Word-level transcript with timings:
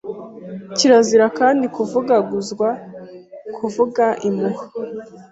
Kirazira 0.77 1.25
kandi 1.39 1.65
kuvugaguzwa, 1.75 2.67
kuvuga 3.55 4.05
impuha 4.27 4.63